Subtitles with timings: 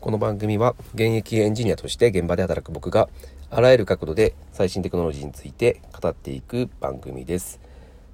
[0.00, 3.08] この番組は現役エンジニアとして現場で働く僕が
[3.50, 7.60] あらゆる角度で最新テクノロジーについて語っていく番組です。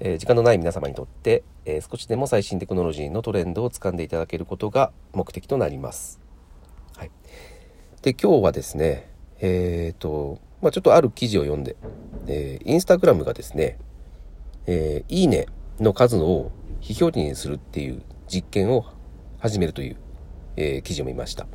[0.00, 6.18] えー、時間のない皆様にとって、えー、少しでも最新テクノロジーのトレンドを掴んでいただけることが目的となります。
[6.96, 7.10] はい、
[8.00, 11.76] で今日はですねえっ、ー、とまあ、ちょっとある記事を読んで、
[12.26, 13.76] えー、インスタグラムがですね、
[14.66, 15.46] えいいね
[15.78, 16.50] の数を
[16.80, 18.86] 非表示にするっていう実験を
[19.38, 19.96] 始めるという、
[20.56, 21.46] えー、記事を見ました。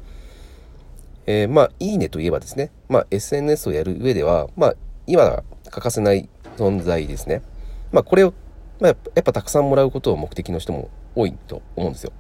[1.28, 4.76] えー、まあ、いいねといえばですね、まあ、SNS をやる上では、まあ、
[5.08, 7.42] 今欠かせない存在ですね。
[7.92, 8.34] まあ、これを、
[8.80, 12.12] まあ、やっぱたくさんもらうことを目的の人も多いと思うんですよ。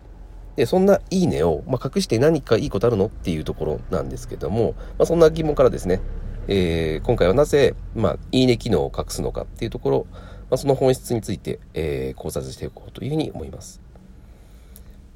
[0.55, 6.01] で、そんないいねを、まあ、隠して何かいいことあるのっていうところなんですけども、まあ、そんな疑問からですね、
[6.47, 13.81] えー、今回はなぜ、まあ、いいね機能を隠すのかっていうところ、まあ、その本質について、えー、考察していこうというふうに思います。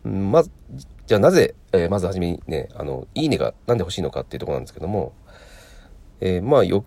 [0.05, 0.51] まず、
[1.07, 5.13] じゃあなぜ、えー、まずはじめにね、あの、いいねがなんで欲しいのかっていうところなんですけども、
[6.21, 6.85] えー、まあ、よ、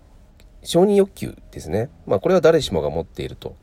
[0.63, 1.89] 承認欲求ですね。
[2.05, 3.55] まあ、これは誰しもが持っていると。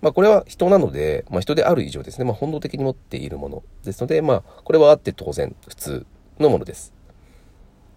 [0.00, 6.06] まあ、これは人なので、まあ、人である以上ですね、まあ、本能的に持っているものですので、まあ、これはあって当然、普通
[6.40, 6.92] のものです。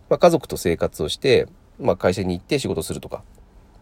[0.10, 1.48] まあ、家族と生活をして、
[1.80, 3.24] まあ、会社に行って仕事するとか、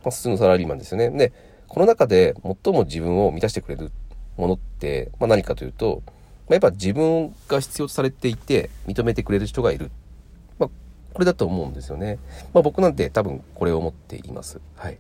[0.04, 1.10] まあ、普通のサラリーマンですよね。
[1.10, 1.34] で、
[1.68, 3.92] この中で最も自分を満たしてくれる
[4.38, 6.02] ものって、まあ、何かというと、
[6.54, 9.92] やっぱ自分が必要とされていて認めてくれる人がいる。
[10.60, 10.70] まあ、
[11.14, 12.20] これだと思うんですよね。
[12.54, 14.60] まあ、僕なんて多分これを思っています。
[14.76, 14.98] はい。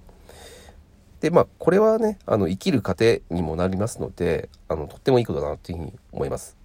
[1.21, 6.57] で、まあ、これはね、あの、生きる糧にもなりますので、あの、とってもいいことだなというふうに思います。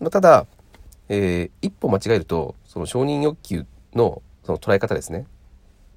[0.00, 0.46] まあ、ただ、
[1.10, 5.26] えー、一歩間違えると、その承認欲求のその捉え方ですね。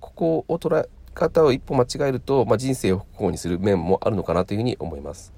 [0.02, 5.32] ここを捉え方を一歩間違えると、まあ、人生を不幸にする面もあるのかなというふうに思います。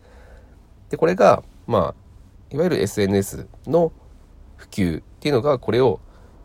[0.90, 2.03] で、これが、まあ、
[2.54, 3.92] いわゆる SNS の
[4.58, 6.00] 普及っていうのがこれを、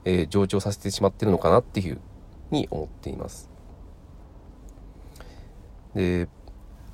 [0.05, 3.51] えー、上長させてしまってるのかなっていうふうに思っています。
[5.95, 6.29] で、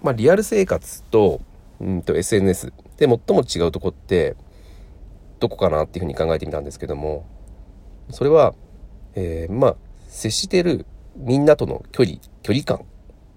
[0.03, 1.41] まあ、リアル生活と
[1.81, 4.37] うんと SNS で最も違うとこって
[5.39, 7.27] どこかなっていうふうに考えてみたんですけども
[8.11, 8.55] それは、
[9.15, 9.77] えー、まあ
[10.09, 10.87] 接してる
[11.17, 12.85] みんなとの距離距離感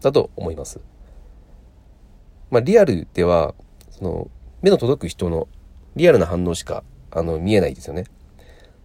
[0.01, 0.79] だと思います。
[2.49, 3.53] まあ、リアルでは
[3.89, 4.29] その
[4.61, 5.47] 目の届く人の
[5.97, 8.05] リアルな反応しか、あの、見えないですよね。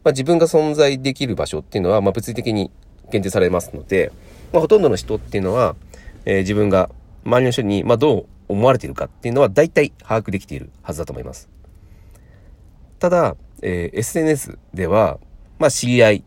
[0.05, 2.71] まあ、自分が存在できる場所っていうのは、まあ、物理的に
[3.11, 4.11] 限定されますので、
[4.53, 5.77] まあ、ほとんどの人っていうのは、
[6.25, 6.91] えー、自分が
[7.25, 11.49] 周りの人に、まあ、どう思われているかっていうのは大体把握できているはずだと思います。
[12.99, 15.19] ただ、えー、SNS では、
[15.59, 16.25] まあ、知り合い、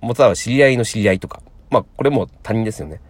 [0.00, 3.00] もたは知り合いの知り合いとか、まあ、これも他人ですよね。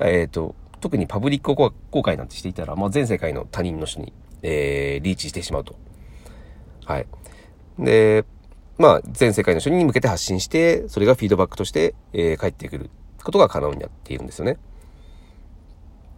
[0.00, 4.12] えっ、ー、と、特にパブリック公開なんてしていたら、まあ、全世界の他人の人に
[4.42, 5.76] えー、リーチしてしまうと。
[6.84, 7.06] はい。
[7.78, 8.24] で、
[8.78, 12.90] まあ、全世界の人に向けて発信して、それがフィードバックとして、えー、返ってくる
[13.22, 14.58] ことが可能になっているんですよね。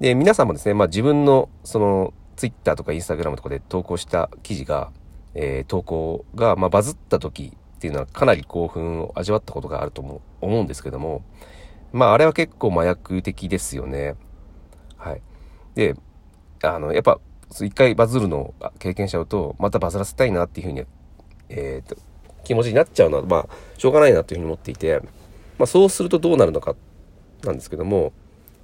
[0.00, 4.92] で、皆さんもですね、まあ自分の、その、ツイッターとかインスタグラムとかで投稿した記事が、
[5.34, 10.00] えー、投稿が、まあ、バズった時っていうのはかなり興奮を味わったことがあると
[10.41, 11.22] 思うんですけども、
[11.92, 14.14] まあ、あれは結構麻薬的ですよね。
[14.97, 15.22] はい。
[15.75, 15.97] で、
[16.62, 17.20] あの、やっぱ、
[17.60, 20.84] 一回バズるのを経験しちゃうと、またバズらせたいなっていうふうに、
[21.48, 21.96] えっ、ー、と、
[22.44, 23.46] 気持ちになっちゃうのは、まあ、
[23.76, 25.00] しょうがないなというふうに思っていて、
[25.58, 26.74] まあ、そうするとどうなるのか、
[27.44, 28.12] なんですけども、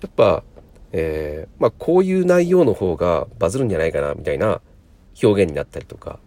[0.00, 0.42] やっぱ、
[0.92, 4.60] えー、まあ、こういう内容の方がバズるんじゃないかな、みたいな
[5.22, 6.18] 表現になったりとか、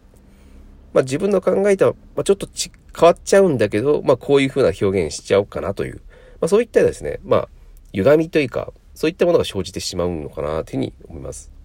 [0.93, 6.01] まあ、自分の考えた、まあ、ちょっとち変わっちゃうんだけど、まあ、こういう風な表現しちゃおうかなという、
[6.41, 7.49] まあ、そういったですね、まあ、
[7.93, 11.58] 歪みというか、そういったものが生じてしまうのかな、というふうに思います。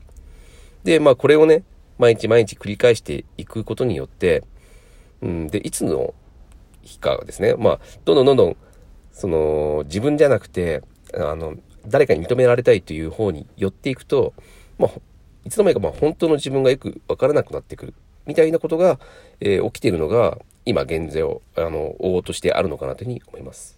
[0.84, 1.64] で、まあこれをね、
[1.98, 4.42] 毎日毎日繰り返していくことによって、
[5.22, 6.14] うん、で、いつの
[6.82, 8.56] 日かですね、まあ、どんどんどんどん、
[9.12, 10.82] その、自分じゃなくて、
[11.14, 11.56] あの、
[11.86, 14.34] 誰かに認められたいという方に寄っていくと、
[14.78, 14.90] まあ、
[15.44, 17.94] いつの間にかまあ本当の自分がよくわからなくなってくる。
[18.26, 18.98] みたいなことが、
[19.40, 23.76] えー、起きているのが、今現在を、あの、応としてあるのかなというふうに思います。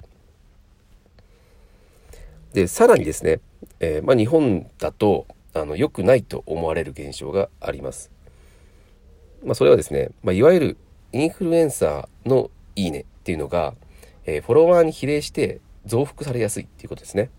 [2.52, 3.40] で、さらにですね、
[3.80, 5.26] えー、まあ日本だと、
[5.60, 8.10] あの良くないと思われる現象があります。
[9.44, 10.76] まあ、それはですね、まあ、いわゆる
[11.12, 13.74] インフルエンサーのいいねっていうのが、
[14.24, 17.30] えー、フォロワーに比例して増幅されやすいっていうことですね。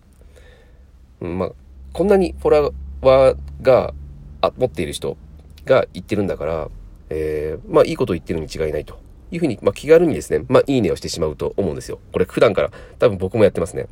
[1.20, 1.52] うん、まあ、
[1.92, 3.94] こんなにフォロワーが
[4.56, 5.16] 持っている人
[5.64, 6.68] が言ってるんだから、
[7.10, 8.98] えー、まあいいこと言ってるに違いないと
[9.30, 11.98] いうふうに、まあ、気軽にですね、まあいいねをしてしまうと思うんですよ。
[12.12, 13.88] これ普段から多分僕もやってますね。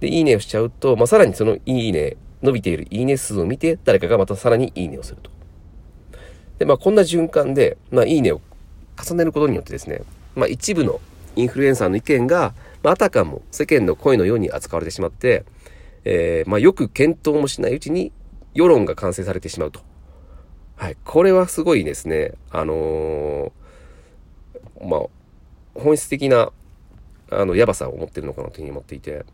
[0.00, 5.30] で、いいねをしちゃうと、まあさらにそのいいね伸びているいいね数を見て、誰かがまたさらにいいねをすると。
[6.58, 8.40] で、まあこんな循環で、まあいいねを
[9.02, 10.02] 重ねることによってですね、
[10.34, 11.00] まあ、一部の
[11.36, 15.44] インフルエンサーの意見が、まあ、あたかも世間の声のように扱われてしまって、
[16.04, 18.12] えー、まあ、よく検討もしないうちに
[18.54, 19.80] 世論が完成されてしまうと。
[20.76, 20.96] はい。
[21.04, 25.00] これはすごいですね、あのー、まあ、
[25.74, 26.52] 本質的な、
[27.30, 29.24] あの、やばさを持ってるのかなというふうに思っていて、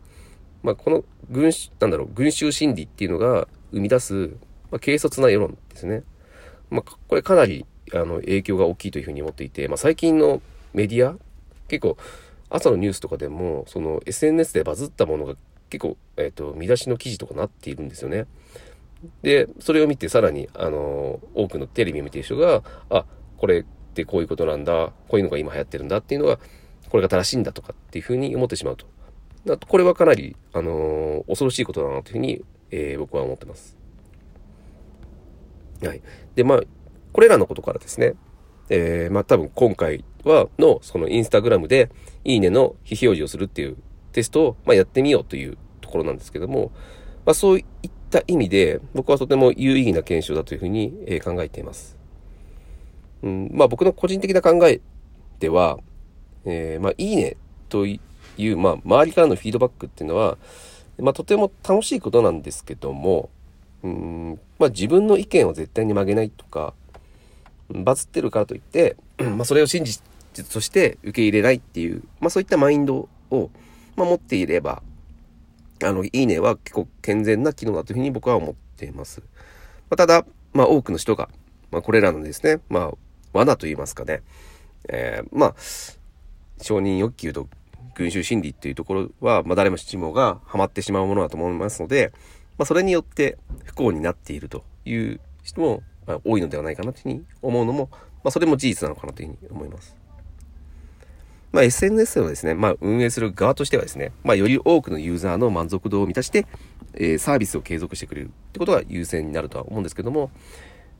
[0.63, 4.29] まあ、この群、なんだろう、群衆心理っていうのが生み出す、
[4.71, 6.03] まあ、軽率な世論ですね。
[6.69, 10.41] まあ、これかなり、あの、影響が大きいというふうに思っていて、まあ、最近の
[10.73, 11.15] メディア、
[11.67, 11.97] 結構、
[12.49, 15.35] 朝のニュースとかでも、その SNS でバズったものが
[15.69, 18.27] 結構、えっ、ー、と、見出しの記事とかなっているんですよね。
[19.21, 23.05] で、それを見てさらに、あの、多くのテレビを見ている人が、あ、
[23.37, 26.39] これってこういうことなんだ、こういうのが今流行ってるんだっていうのが、
[26.89, 28.85] これが正しいんだとかっていうふうに思ってしまうと。
[29.45, 33.77] だこれはかなり、あのー、恐ろしいことだなというふうに、えー、僕は思ってます。
[35.81, 36.01] はい。
[36.35, 36.61] で、まあ、
[37.11, 38.13] これらのことからですね、
[38.69, 41.91] えー、まあ多分今回は、の、そのインスタグラムで、
[42.23, 43.77] いいねの非表示をするっていう
[44.13, 46.71] テストを、まあ、やってみようというところなんですけども、
[47.25, 51.97] まあそういった意味で、僕はとても有意義な検証だというふうに、えー、考えています。
[53.21, 54.81] うん、まあ僕の個人的な考え
[55.39, 55.77] では、
[56.45, 57.35] えー、まあいいね
[57.69, 57.99] とい
[58.37, 60.37] いう、まあ、周りからのフィードバックっていうのは、
[60.99, 63.29] まあ、とても楽しいことなんですけども、
[63.83, 66.73] うん、まあ、自分の意見を絶対に曲げないとか、
[67.69, 70.01] バズってるからといって、 まあ、それを真実
[70.51, 73.49] として受け入れないっていう、まあ、そういったマインドを、
[73.95, 74.81] まあ、持っていれば、
[75.83, 79.21] あの、いいねは結構健全な機能だというふうに僕は思っています。
[79.89, 81.29] まあ、ただ、まあ、多くの人が、
[81.71, 82.91] まあ、これらのですね、まあ、
[83.33, 84.21] 罠と言いますかね、
[84.87, 85.55] えー、まあ、
[86.61, 87.47] 承認欲求と
[87.95, 92.11] 群衆心理っていうところは、まあ、誰もしもがハマってしまうものだと思いますので、
[92.57, 100.03] まあ、それによって不幸になっているという人も、まあ、多いのではないかなというふうに思うのも、まあ、それも事実なのかなというふうに思います。
[101.51, 106.47] まあ、SNS をですね、まあ、運営する側としてはですね、まあ、より多くのユーザーの満足度を満たして、
[106.95, 110.31] えー、サービスを継続してくれるってことが優先になるとは思うんですけども、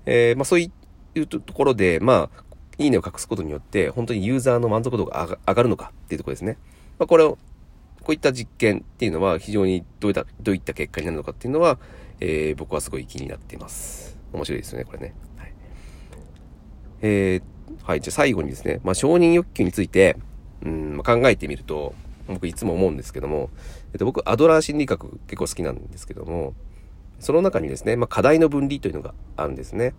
[0.06, 0.72] えー、まあ、そうい
[1.16, 2.44] うところで、まあ、
[2.78, 6.58] いいねを隠すことによって、本当にユーザーの満足度が上がるのかっていうところですね。
[7.00, 7.38] まあ、これを、
[8.02, 11.80] こういった実験っていうのは非常にどういった、どういった結果になるのかっていうのは、
[12.20, 14.18] えー、僕はすごい気になっています。
[14.34, 15.14] 面白いですよね、これね。
[15.38, 15.54] はい。
[17.02, 17.42] えー、
[17.84, 20.18] はい、じゃあ最後にですね、まあ、承認欲求について、
[20.64, 21.94] うん、まあ、考えてみると、
[22.28, 23.50] 僕いつも思うんですけども、
[23.94, 26.54] えっと、僕、アドラー心理学結構好きなんですけども、
[27.20, 29.94] その中にですね、まあ、課題の分離というのがあるんですね。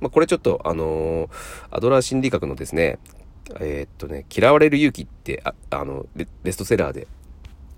[0.00, 1.30] まあ、これちょっと、あのー、
[1.70, 2.98] アドラー心理学のですね、
[3.60, 7.06] えー、っとね、嫌われる勇気って、ああのベ、ベストセラーで、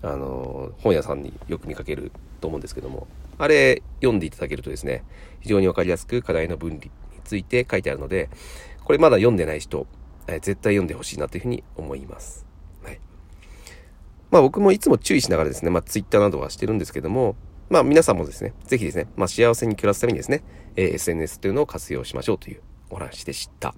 [0.01, 5.03] あの、本屋さんによく見かけると思うんですけども、あれ読んでいただけるとですね、
[5.41, 6.91] 非常にわかりやすく課題の分離に
[7.23, 8.29] ついて書いてあるので、
[8.83, 9.85] これまだ読んでない人、
[10.27, 12.45] えー、絶対読んでほしいなというふうに思います。
[12.83, 12.99] はい。
[14.31, 17.35] まあ僕もいつも注意しながらですね、まあ Twitter などはしてるんですけども、
[17.69, 20.43] まあ皆さんもですね、ぜひですね、まあ幸せに暮らすためにですね、
[20.75, 23.75] えー、SNS というのを活用しましょうというお話でした。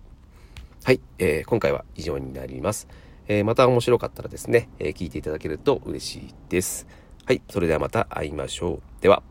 [0.83, 2.87] はい、えー、今回は以上になります。
[3.27, 6.87] えー、また面白かったらですね、えー、聞いていただけると嬉しいです。
[7.25, 8.81] はい、それではまた会いましょう。
[9.01, 9.28] では。